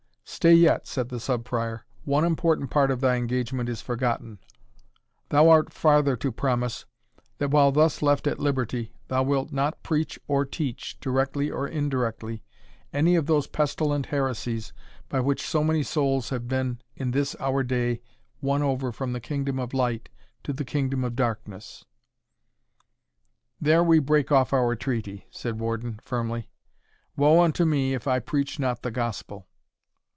[0.23, 4.39] "Stay yet," said the Sub Prior; "one important part of thy engagement is forgotten
[5.29, 6.85] thou art farther to promise,
[7.37, 12.41] that while thus left at liberty, thou wilt not preach or teach, directly or indirectly,
[12.91, 14.73] any of those pestilent heresies
[15.09, 18.01] by which so many souls have been in this our day
[18.41, 20.09] won over from the kingdom of light
[20.43, 21.85] to the kingdom of darkness."
[23.59, 26.49] "There we break off our treaty," said Warden, firmly
[27.15, 29.45] "Wo unto me if I preach not the Gospel!"